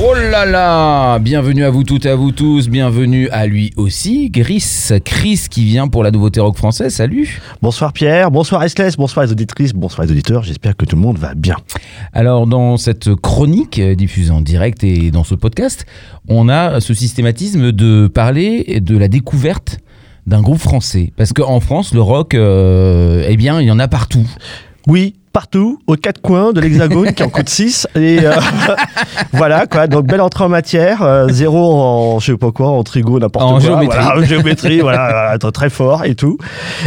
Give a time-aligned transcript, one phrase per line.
[0.00, 1.18] Oh là là.
[1.18, 4.64] Bienvenue à vous toutes et à vous tous, bienvenue à lui aussi, Gris,
[5.04, 7.40] Chris qui vient pour la nouveauté rock française, salut.
[7.60, 11.18] Bonsoir Pierre, bonsoir Restless, bonsoir les auditrices, bonsoir les auditeurs, j'espère que tout le monde
[11.18, 11.56] va bien.
[12.12, 15.84] Alors dans cette chronique euh, diffusée en direct et dans ce podcast,
[16.28, 19.78] on a ce systématisme de parler de la découverte
[20.26, 21.12] d'un groupe français.
[21.16, 24.26] Parce qu'en France, le rock, euh, eh bien, il y en a partout.
[24.86, 27.86] Oui, partout, aux quatre coins de l'hexagone qui en coûte 6.
[27.96, 28.32] Et euh,
[29.32, 29.86] voilà, quoi.
[29.86, 31.02] Donc, belle entrée en matière.
[31.02, 33.60] euh, zéro en, je sais pas quoi, en trigo, n'importe En quoi.
[33.60, 33.98] géométrie.
[33.98, 36.38] Voilà, en géométrie, voilà, voilà, très- fort et tout.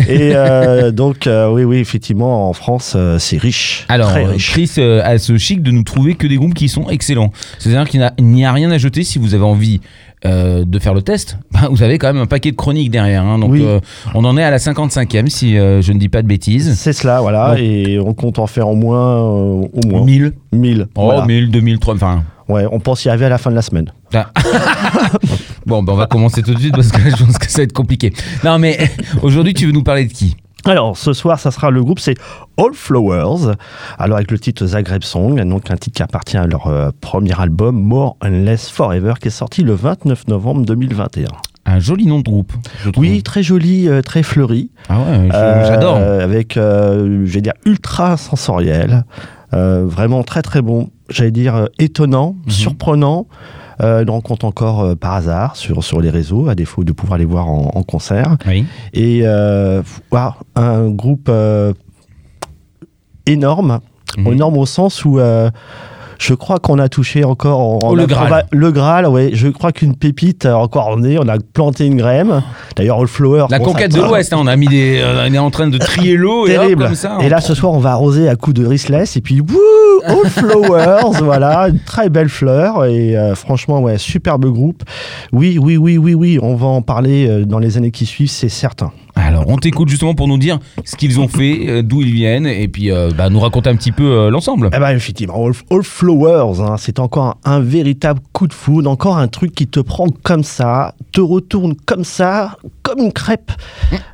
[0.07, 3.85] Et euh, donc, euh, oui, oui, effectivement, en France, euh, c'est riche.
[3.89, 4.51] Alors, riche.
[4.51, 7.31] Chris euh, a ce chic de nous trouver que des groupes qui sont excellents.
[7.59, 9.81] C'est-à-dire qu'il n'y a rien à jeter si vous avez envie
[10.25, 11.37] euh, de faire le test.
[11.51, 13.23] Ben, vous avez quand même un paquet de chroniques derrière.
[13.23, 13.37] hein.
[13.39, 13.63] donc, Oui.
[13.63, 13.79] euh,
[14.13, 16.75] on en est à la 55e, si euh, je ne dis pas de bêtises.
[16.77, 17.55] C'est cela, voilà.
[17.59, 20.33] Et on compte en faire au moins, au moins 1000.
[20.51, 20.87] 1000.
[20.95, 21.25] Oh, voilà.
[21.25, 22.23] 1000, 2000, 3000, enfin...
[22.47, 23.91] Ouais, on pense y arriver à la fin de la semaine.
[24.13, 24.29] Ah.
[25.65, 27.63] bon, ben on va commencer tout de suite parce que je pense que ça va
[27.63, 28.13] être compliqué.
[28.43, 28.77] Non, mais
[29.23, 30.35] aujourd'hui, tu veux nous parler de qui?
[30.67, 32.15] Alors, ce soir, ça sera le groupe, c'est
[32.57, 33.53] All Flowers.
[33.99, 37.39] Alors, avec le titre Zagreb Song, donc un titre qui appartient à leur euh, premier
[37.39, 41.27] album, More and Less Forever, qui est sorti le 29 novembre 2021.
[41.67, 42.53] Un joli nom de groupe.
[42.97, 44.71] Oui, très joli, euh, très fleuri.
[44.89, 45.97] Ah ouais, Euh, j'adore.
[45.97, 49.03] Avec, je vais dire, ultra sensoriel.
[49.51, 50.89] Vraiment très, très bon.
[51.09, 52.51] J'allais dire étonnant, Mhm.
[52.51, 53.27] surprenant.
[53.81, 57.17] Euh, une rencontre encore euh, par hasard sur, sur les réseaux, à défaut de pouvoir
[57.17, 58.37] les voir en, en concert.
[58.47, 58.65] Oui.
[58.93, 61.73] Et euh, waouh, un groupe euh,
[63.25, 63.81] énorme,
[64.17, 65.49] énorme au sens où euh,
[66.19, 68.25] je crois qu'on a touché encore en, Oh, le Graal.
[68.27, 69.31] on va- le Graal, ouais.
[69.33, 71.17] Je crois qu'une pépite euh, encore en est.
[71.19, 72.41] On a planté une graine.
[72.75, 73.45] D'ailleurs, All Flower.
[73.49, 75.67] La bon, conquête de l'Ouest, hein, on a mis des, euh, on est en train
[75.67, 76.83] de trier l'eau et hop, Terrible.
[76.85, 77.17] comme ça.
[77.21, 79.41] et on là, prend- ce soir, on va arroser à coups de Rissless et puis
[79.41, 84.83] wouh, All Flowers, voilà, une très belle fleur et euh, franchement, ouais, superbe groupe.
[85.31, 88.49] Oui, oui, oui, oui, oui, on va en parler dans les années qui suivent, c'est
[88.49, 88.91] certain.
[89.15, 92.45] Alors, on t'écoute justement pour nous dire ce qu'ils ont fait, euh, d'où ils viennent,
[92.45, 94.69] et puis euh, bah, nous raconter un petit peu euh, l'ensemble.
[94.75, 99.27] Eh ben effectivement, All, Flowers, hein, c'est encore un véritable coup de foudre, encore un
[99.27, 103.51] truc qui te prend comme ça, te retourne comme ça, comme une crêpe.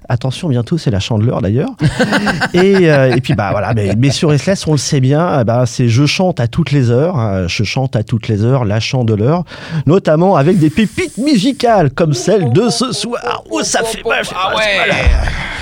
[0.08, 1.72] Attention, bientôt c'est la chandeleur d'ailleurs.
[2.54, 5.44] et, euh, et puis bah voilà, mais, mais sur SLS, on le sait bien, eh
[5.44, 8.64] ben, c'est je chante à toutes les heures, hein, je chante à toutes les heures,
[8.64, 9.44] la chandeleur,
[9.86, 13.44] notamment avec des pépites musicales comme celle de ce soir.
[13.50, 14.96] Oh, ça fait mal, Ah mal, ouais voilà.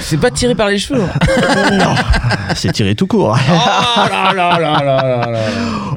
[0.02, 1.04] C'est pas tiré par les cheveux.
[1.74, 1.94] Non,
[2.56, 3.38] c'est tiré tout court.
[3.38, 5.40] Oh là là là là là là.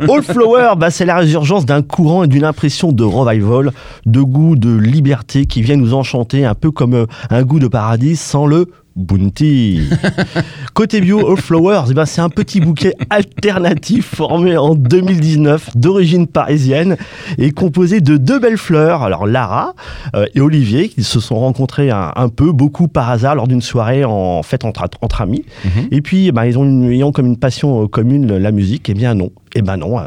[0.09, 3.73] All Flower, bah, c'est la résurgence d'un courant et d'une impression de revival,
[4.07, 7.69] de goût, de liberté qui vient nous enchanter, un peu comme euh, un goût de
[7.69, 9.89] paradis sans le bounty.
[10.75, 16.27] Côté bio, All Flowers, eh ben, c'est un petit bouquet alternatif formé en 2019 d'origine
[16.27, 16.97] parisienne
[17.39, 19.75] et composé de deux belles fleurs, alors Lara
[20.15, 23.63] euh, et Olivier, qui se sont rencontrés un, un peu, beaucoup par hasard lors d'une
[23.63, 25.45] soirée en fait entre, entre amis.
[25.65, 25.89] Mhm.
[25.91, 28.89] Et puis, eh ben, ils ont une, ayant comme une passion euh, commune la musique,
[28.89, 29.31] eh bien non.
[29.55, 30.05] Eh ben non, euh,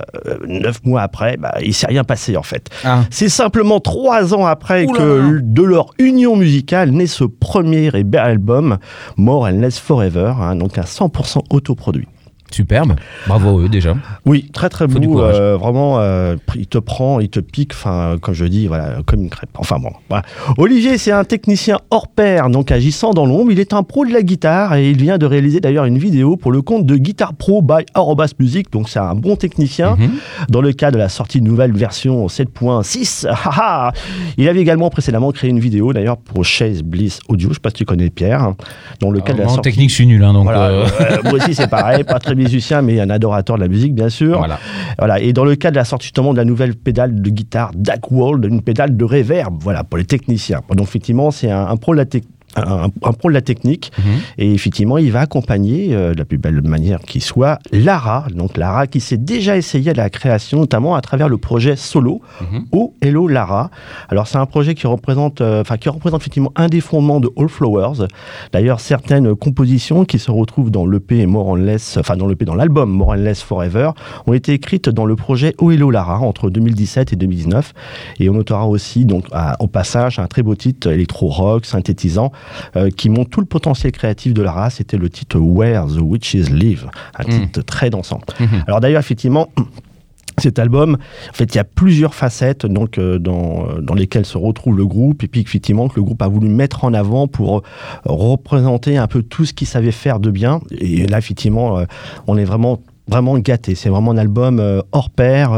[0.48, 2.70] neuf mois après, bah, il s'est rien passé en fait.
[2.84, 3.04] Ah.
[3.12, 5.00] C'est simplement trois ans après Oula.
[5.00, 8.78] que de leur union musicale naît ce premier et bel album,
[9.18, 12.08] More and Less Forever, hein, donc un 100% autoproduit.
[12.56, 12.96] Superbe.
[13.28, 13.96] Bravo à eux déjà.
[14.26, 15.20] Oui, très très beau.
[15.22, 19.22] euh, vraiment, euh, il te prend, il te pique, enfin, comme je dis, voilà, comme
[19.22, 19.50] une crêpe.
[19.58, 20.24] Enfin bon, voilà.
[20.58, 23.52] Olivier, c'est un technicien hors pair, donc agissant dans l'ombre.
[23.52, 26.38] Il est un pro de la guitare et il vient de réaliser d'ailleurs une vidéo
[26.38, 28.72] pour le compte de Guitar Pro by Arobas Music.
[28.72, 29.96] Donc c'est un bon technicien.
[29.98, 30.12] Mhm.
[30.50, 33.92] Dans le cas de la sortie de nouvelle version 7.6, haha,
[34.38, 37.50] il avait également précédemment créé une vidéo d'ailleurs pour Chase Bliss Audio.
[37.50, 38.42] Je sais pas si tu connais Pierre.
[38.44, 38.56] hein.
[39.02, 39.70] Dans le cas de la En sortie.
[39.72, 40.44] technique, je suis nul, hein, donc.
[40.44, 40.86] Voilà, euh,
[41.24, 44.38] moi aussi c'est pareil, pas très musicien, mais un adorateur de la musique bien sûr.
[44.38, 44.59] Voilà.
[44.97, 45.20] Voilà.
[45.20, 47.72] Et dans le cas de la sortie justement de la nouvelle pédale de guitare
[48.12, 50.62] World, une pédale de reverb, voilà, pour les techniciens.
[50.70, 52.34] Donc effectivement, c'est un, un pro de la technique.
[52.55, 53.91] Un, un pro de la technique.
[53.97, 54.03] Mhm.
[54.37, 58.25] et effectivement il va accompagner euh, de la plus belle manière qui soit Lara.
[58.34, 62.22] Donc Lara qui s'est déjà essayé à la création notamment à travers le projet solo
[62.41, 62.66] Mhm.
[62.72, 63.69] Oh Hello Lara.
[64.09, 67.29] Alors c'est un projet qui représente euh, enfin qui représente effectivement un des fondements de
[67.37, 68.07] All Flowers.
[68.53, 72.55] D'ailleurs certaines compositions qui se retrouvent dans l'EP More and Less enfin dans l'EP dans
[72.55, 73.91] l'album More and Less Forever
[74.28, 77.73] ont été écrites dans le projet Oh Hello Lara entre 2017 et 2019
[78.19, 82.31] et on notera aussi donc à- au passage un très beau titre électro-rock synthétisant
[82.76, 86.50] euh, qui montre tout le potentiel créatif de Lara c'était le titre Where the Witches
[86.52, 86.88] Live
[87.18, 87.40] un Mm.
[87.42, 88.64] titre très dansant Mhm.
[88.68, 89.50] alors d'ailleurs effectivement
[90.38, 90.97] cet album,
[91.30, 94.76] en fait, il y a plusieurs facettes donc, euh, dans, euh, dans lesquelles se retrouve
[94.76, 97.64] le groupe, et puis effectivement que le groupe a voulu mettre en avant pour
[98.03, 100.59] représenter un peu tout ce qu'il savait faire de bien.
[100.78, 101.86] Et là, effectivement, euh,
[102.28, 103.76] on est vraiment, vraiment gâté.
[103.76, 105.52] C'est vraiment un album euh, hors pair.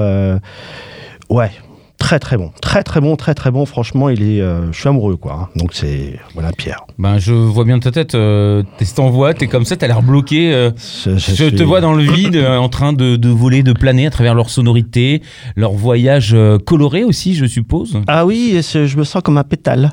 [1.29, 1.49] ouais.
[1.99, 3.65] Très très bon, très très bon, très très bon.
[3.65, 5.33] Franchement, il est, euh, je suis amoureux quoi.
[5.33, 5.47] hein.
[5.55, 6.85] Donc c'est voilà Pierre.
[6.99, 8.13] Ben, je vois bien ta tête.
[8.13, 10.53] Euh, t'es en voix, t'es comme ça, t'as l'air bloqué.
[10.53, 10.69] euh,
[11.05, 13.73] Je, je suis- te vois dans le vide, euh, en train de, de voler, de
[13.73, 15.21] planer à travers leur sonorité,
[15.55, 17.99] leur voyage euh, coloré aussi, je suppose.
[18.07, 19.91] Ah oui, je me sens comme un pétale.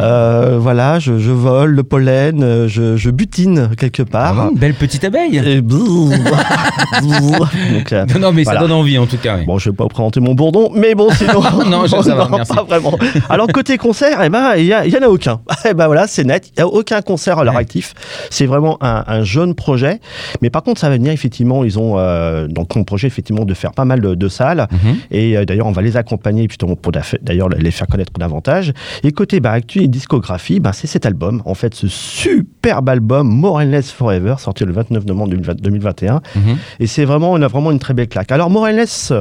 [0.00, 4.38] Euh, voilà, je, je vole le pollen, je, je butine quelque part.
[4.38, 5.36] Ah, belle petite abeille.
[5.38, 5.62] Et.
[7.02, 8.60] Donc, Non, non, mais Voilà.
[8.60, 9.36] ça donne envie en tout cas.
[9.38, 9.44] oui.
[9.46, 11.42] Bon, je vais pas vous présenter mon bourdon, mais bon, sinon.
[11.70, 12.54] Non, je- ça va, merci.
[12.54, 12.96] pas vraiment.
[13.28, 15.40] Alors, côté concert, eh ben, il y, en a aucun.
[15.68, 16.50] Eh ben voilà, c'est net.
[16.56, 17.60] Il y a aucun concert à leur Ouais.
[17.60, 17.94] actif.
[18.30, 20.00] C'est vraiment un, un jeune projet.
[20.42, 23.54] Mais par contre, ça va venir, effectivement, ils ont, euh, donc, comme projet, effectivement, de
[23.54, 24.66] faire pas mal de, de salles.
[24.70, 24.96] Mhm.
[25.10, 26.92] Et euh, d'ailleurs, on va les accompagner justement pour
[27.22, 28.72] d'ailleurs les faire connaître davantage.
[29.02, 33.28] Et côté bah, actu et discographie, bah, c'est cet album, en fait, ce superbe album
[33.28, 36.20] More and Less Forever, sorti le 29 novembre 2020 2021.
[36.34, 36.56] Mhm.
[36.80, 38.32] Et c'est vraiment, on a vraiment une très belle claque.
[38.32, 39.12] Alors, More and Less,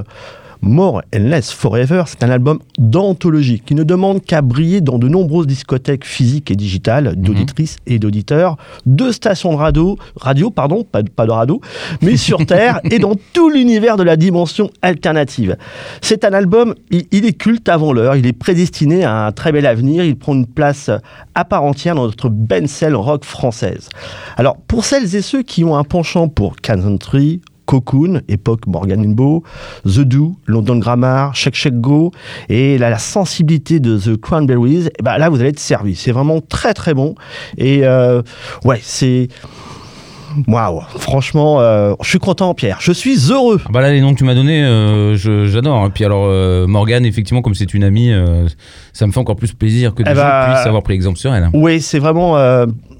[0.65, 5.09] More and Less Forever, c'est un album d'anthologie qui ne demande qu'à briller dans de
[5.09, 8.55] nombreuses discothèques physiques et digitales d'auditrices et d'auditeurs,
[8.85, 11.59] de stations de radio, radio pardon, pas, de- pas de radio,
[12.01, 15.57] mais sur Terre et dans tout l'univers de la dimension alternative.
[16.01, 19.51] C'est un album, il, il est culte avant l'heure, il est prédestiné à un très
[19.51, 20.89] bel avenir, il prend une place
[21.35, 23.89] à part entière dans notre Bencel rock française.
[24.37, 27.41] Alors, pour celles et ceux qui ont un penchant pour Country,
[27.73, 29.41] Cocoon, époque Morgan Beau,
[29.83, 32.11] The Do, London Grammar, Check Check Go,
[32.47, 35.95] et la, la sensibilité de The Cranberries, eh ben là vous allez être servi.
[35.95, 37.15] C'est vraiment très très bon.
[37.57, 38.21] Et euh,
[38.63, 39.27] ouais, c'est.
[40.47, 42.77] Waouh, franchement, euh, je suis content, Pierre.
[42.79, 43.59] Je suis heureux.
[43.65, 45.15] Ah bah là, les noms que tu m'as donnés, euh,
[45.47, 45.87] j'adore.
[45.87, 48.11] Et puis alors, euh, Morgane, effectivement, comme c'est une amie,
[48.93, 51.17] ça me fait encore plus plaisir que des Eh gens bah, puissent avoir pris exemple
[51.17, 51.49] sur elle.
[51.53, 52.37] Oui, c'est vraiment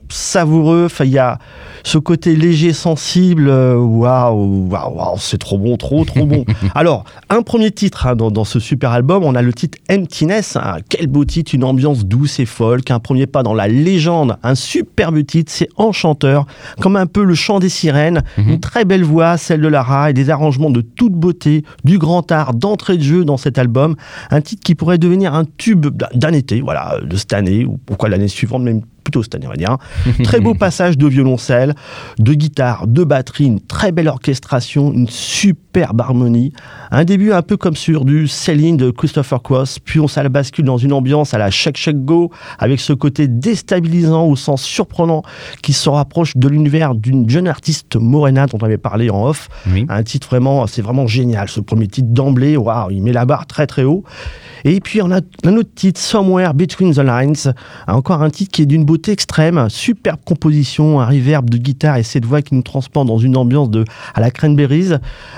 [0.09, 0.85] savoureux.
[0.85, 1.37] Enfin, il y a
[1.83, 3.47] ce côté léger, sensible.
[3.49, 6.45] euh, Waouh, waouh, c'est trop bon, trop, trop bon.
[6.75, 10.55] Alors, un premier titre hein, dans, dans ce super album, on a le titre Emptiness.
[10.55, 10.77] hein.
[10.89, 12.89] quel beau titre, une ambiance douce et folk.
[12.91, 15.51] Un premier pas dans la légende, un superbe titre.
[15.53, 16.45] C'est enchanteur,
[16.79, 18.23] comme un peu le chant des sirènes.
[18.37, 22.31] Une très belle voix, celle de Lara, et des arrangements de toute beauté, du grand
[22.31, 23.95] art d'entrée de jeu dans cet album.
[24.31, 28.09] Un titre qui pourrait devenir un tube d'un été, voilà, de cette année, ou pourquoi
[28.09, 29.77] l'année suivante, même plutôt cette année, on va dire.
[30.23, 31.72] Très beau passage de violoncelle,
[32.19, 36.53] de guitare, de batterie, une très belle orchestration, une superbe harmonie.
[36.91, 40.65] Un début un peu comme sur du Céline de Christopher Cross, puis on ça bascule
[40.65, 45.23] dans une ambiance à la Check Check Go, avec ce côté déstabilisant au sens surprenant
[45.61, 49.49] qui se rapproche de l'univers d'une jeune artiste Morena dont on avait parlé en off.
[49.67, 49.85] Oui.
[49.89, 51.49] Un titre vraiment, c'est vraiment génial.
[51.49, 54.03] Ce premier titre d'emblée, waouh, il met la barre très très haut.
[54.65, 57.53] Et puis on a un autre titre, Somewhere Between the Lines,
[57.87, 62.03] encore un titre qui est d'une beauté extrême, superbe composition, un reverb de guitare et
[62.03, 64.89] cette voix qui nous transporte dans une ambiance de à la Cranberries,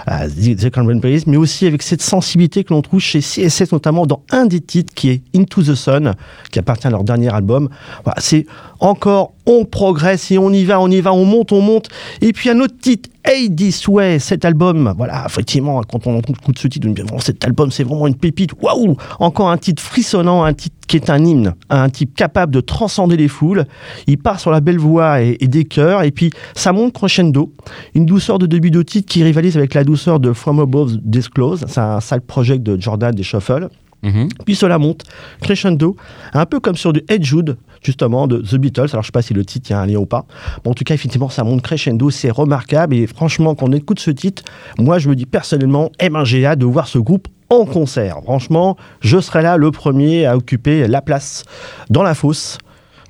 [0.08, 4.46] The Cranberries, mais aussi avec cette sensibilité que l'on trouve chez CSS notamment dans un
[4.46, 6.16] des titres qui est Into the Sun,
[6.52, 7.70] qui appartient à leur dernier album.
[8.18, 8.46] C'est
[8.80, 11.90] encore on progresse et on y va, on y va, on monte, on monte.
[12.22, 16.60] Et puis un autre titre, Hey This Way, cet album, voilà, effectivement, quand on écoute
[16.60, 18.52] ce titre, on dit, Bon, cet album, c'est vraiment une pépite.
[18.62, 22.62] Waouh Encore un titre frissonnant, un titre qui est un hymne, un type capable de
[22.62, 23.66] transcender les foules.
[24.06, 27.52] Il part sur la belle voix et, des chœurs, et puis ça monte crescendo.
[27.96, 31.66] Une douceur de début de titre qui rivalise avec la douceur de From Above Disclose.
[31.68, 33.70] C'est un side project de Jordan des Shuffle.
[34.04, 34.30] Mhm.
[34.46, 35.04] Puis cela monte,
[35.42, 35.96] crescendo,
[36.34, 38.90] un peu comme sur du Ed Jude, justement, de The Beatles.
[38.92, 40.26] Alors je sais pas si le titre, y a un lien ou pas.
[40.66, 42.96] En tout cas, effectivement, ça monte crescendo, c'est remarquable.
[42.96, 44.44] Et franchement, quand on écoute ce titre,
[44.78, 48.18] moi, je me dis personnellement, eh ben, j'ai hâte de voir ce groupe en concert.
[48.24, 51.44] Franchement, je serai là le premier à occuper la place
[51.90, 52.58] dans la fosse.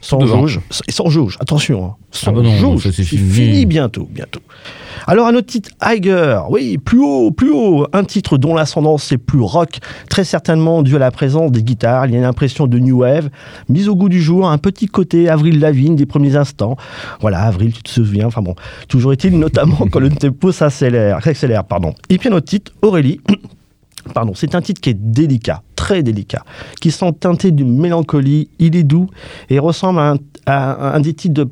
[0.01, 0.41] Sans Devant.
[0.47, 0.59] jauge.
[0.89, 1.85] Sans jauge, attention.
[1.85, 1.95] hein.
[2.11, 2.83] Sans Ah bah non, jauge.
[2.83, 3.29] ça, c'est fini.
[3.31, 4.39] fini bientôt, bientôt.
[5.07, 9.17] Alors un autre titre, Iger, oui, plus haut, plus haut, un titre dont l'ascendance est
[9.17, 12.65] plus rock, très certainement dû à la présence des guitares, il y a une impression
[12.65, 13.29] de new wave,
[13.69, 16.77] mise au goût du jour, un petit côté Avril Lavigne des premiers instants.
[17.21, 18.55] Voilà, Avril, tu te souviens, enfin bon,
[18.87, 21.93] toujours est-il notamment quand le tempo s'accélère, s'accélère, pardon.
[22.09, 23.19] Et puis un autre titre, Aurélie,
[24.13, 26.43] Pardon, c'est un titre qui est délicat, très délicat,
[26.79, 28.49] qui sent teinté d'une mélancolie.
[28.59, 29.07] Il est doux
[29.49, 31.49] et ressemble à un, à un des titres de,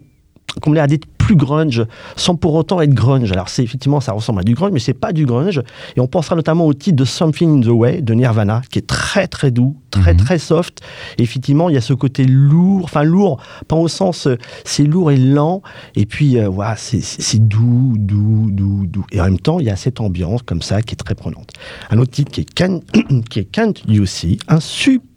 [0.74, 1.86] dire, à des plus grunge,
[2.18, 3.32] sans pour autant être grunge.
[3.32, 5.62] Alors c'est effectivement, ça ressemble à du grunge, mais c'est pas du grunge.
[5.96, 8.88] Et on pensera notamment au titre de Something in the Way de Nirvana, qui est
[8.88, 10.20] très très doux, très Mhm.
[10.20, 10.80] très soft.
[11.18, 14.84] Et effectivement, il y a ce côté lourd, enfin lourd, pas au sens, euh, c'est
[14.84, 15.62] lourd et lent.
[15.96, 19.06] Et puis euh, voilà, c'est- doux, doux, doux, doux.
[19.14, 21.52] Et en même temps, il y a cette ambiance comme ça qui est très prenante.
[21.90, 22.82] Un autre titre qui est Can,
[23.30, 24.60] qui est Can't You See, un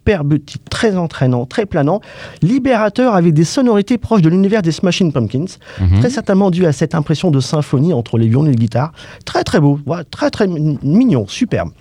[0.07, 1.99] superbe titre très entraînant, très planant,
[2.41, 5.99] libérateur avec des sonorités proches de l'univers des Smashing Pumpkins, Mhm.
[5.99, 8.93] très certainement dû à cette impression de symphonie entre les violons et les guitares.
[9.25, 11.71] Très très beau, voilà, très très mi- mignon, superbe.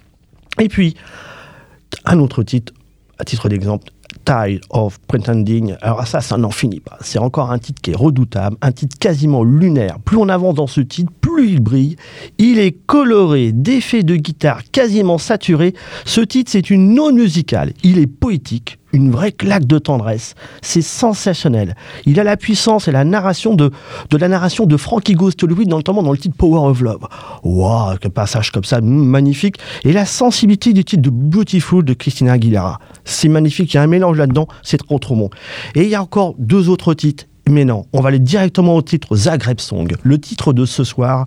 [0.61, 0.97] Et puis,
[2.05, 2.73] un autre titre,
[3.21, 3.87] à titre d'exemple,
[4.27, 5.77] Tide of Pretending.
[5.81, 6.99] Alors ça, ça n'en finit pas.
[7.01, 10.01] C'est encore un titre qui est redoutable, un titre quasiment lunaire.
[10.01, 11.97] Plus on avance dans ce titre, plus il brille.
[12.39, 15.75] Il est coloré d'effets de guitare quasiment saturés.
[16.05, 17.73] Ce titre, c'est une non musicale.
[17.85, 20.35] Il est poétique, une vraie claque de tendresse.
[20.63, 21.75] C'est sensationnel.
[22.07, 23.71] Il a la puissance et la narration de,
[24.11, 27.07] de la narration de Frankie Ghost Hollywood, notamment dans le titre Power of Love.
[27.43, 29.57] Waouh, quel passage comme ça, magnifique.
[29.85, 32.79] Et la sensibilité du titre de Beautiful de Christina Aguilera.
[33.05, 35.31] C'est magnifique, il y a un mélange là-dedans, c'est trop trop bon.
[35.75, 37.25] Et il y a encore deux autres titres.
[37.49, 39.95] Mais non, on va aller directement au titre Zagreb Song.
[40.03, 41.27] Le titre de ce soir,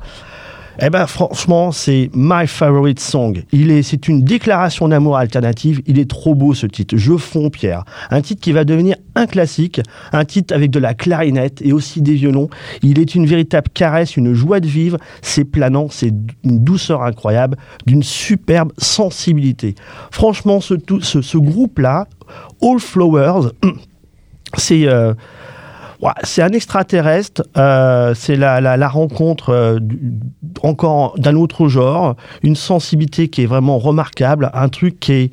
[0.82, 3.44] eh ben franchement, c'est my favorite song.
[3.52, 5.82] Il est, c'est une déclaration d'amour alternative.
[5.88, 6.96] Il est trop beau ce titre.
[6.98, 7.84] Je fonds Pierre.
[8.12, 9.82] Un titre qui va devenir un classique,
[10.14, 12.50] un titre avec de la clarinette et aussi des violons.
[12.82, 14.98] Il est une véritable caresse, une joie de vivre.
[15.22, 19.76] C'est planant, c'est une douceur incroyable, d'une superbe sensibilité.
[20.12, 22.08] Franchement, ce, ce groupe-là,
[22.62, 23.50] All Flowers,
[24.58, 25.14] c'est euh,
[26.24, 29.80] C'est un extraterrestre, euh, c'est la, la, la rencontre euh,
[30.64, 35.32] encore d'un autre genre, une sensibilité qui est vraiment remarquable, un truc qui est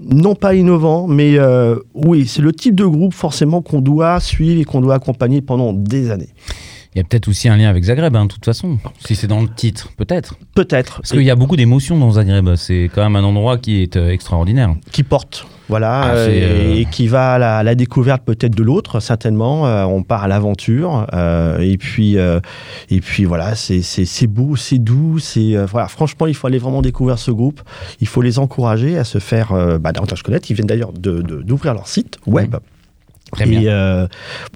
[0.00, 4.60] non pas innovant, mais euh, oui, c'est le type de groupe forcément qu'on doit suivre
[4.60, 6.30] et qu'on doit accompagner pendant des années.
[6.94, 8.78] Il y a peut-être aussi un lien avec Zagreb, hein, de toute façon.
[9.04, 10.36] Si c'est dans le titre, peut-être.
[10.54, 10.98] Peut-être.
[10.98, 12.54] Parce qu'il y a beaucoup d'émotions dans Zagreb.
[12.54, 14.74] C'est quand même un endroit qui est euh, extraordinaire.
[14.92, 18.62] qui porte, voilà, Ah, euh, euh, et qui va à la, la découverte peut-être de
[18.62, 19.66] l'autre, certainement.
[19.66, 25.18] Euh, on part à l'aventure, euh, et puis, et puis voilà, c'est beau, c'est doux,
[25.18, 25.88] c'est voilà.
[25.88, 27.60] Franchement, il faut aller vraiment découvrir ce groupe.
[28.00, 30.48] Il faut les encourager à se faire bah, davantage connaître.
[30.50, 32.54] Ils viennent d'ailleurs de- de- d'ouvrir leur site web.
[33.34, 33.60] Très bien.
[33.60, 34.06] Et euh,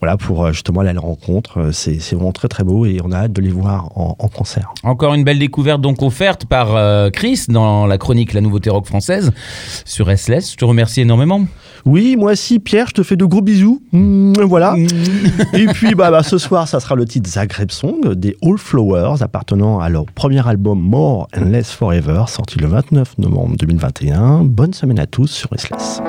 [0.00, 3.00] voilà, pour euh, justement aller à la rencontre, euh, c'est vraiment très très beau et
[3.04, 4.72] on a hâte de les voir en, en concert.
[4.82, 8.86] Encore une belle découverte donc offerte par euh, Chris dans la chronique La Nouveauté Rock
[8.86, 9.32] Française
[9.84, 10.52] sur SLS.
[10.52, 11.44] Je te remercie énormément.
[11.84, 13.82] Oui, moi aussi, Pierre, je te fais de gros bisous.
[13.92, 14.74] Mmh, voilà.
[15.54, 19.22] Et puis, bah, bah, ce soir, ça sera le titre Zagreb Song des All Flowers,
[19.22, 24.44] appartenant à leur premier album More and Less Forever, sorti le 29 novembre 2021.
[24.44, 26.02] Bonne semaine à tous sur SLS.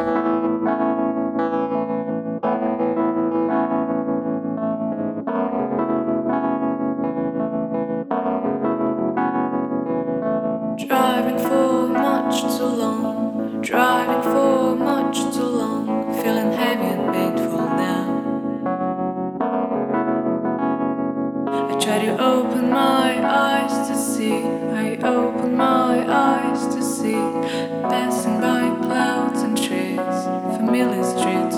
[21.89, 24.43] Try to open my eyes to see,
[24.83, 27.19] I open my eyes to see,
[27.89, 30.17] passing by clouds and trees,
[30.55, 31.48] familiar streets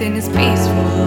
[0.00, 0.97] Everything is peaceful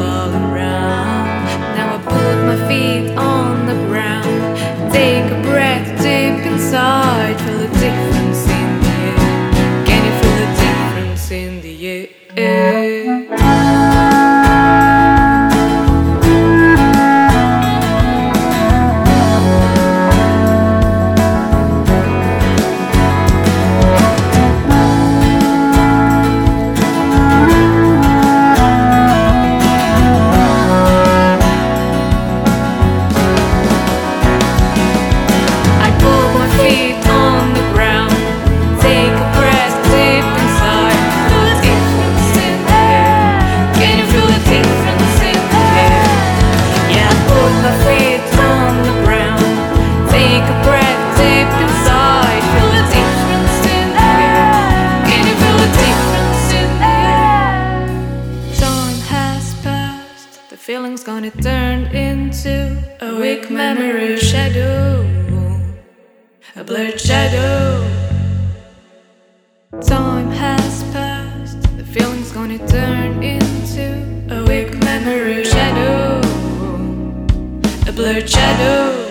[78.01, 79.11] blurred shadow.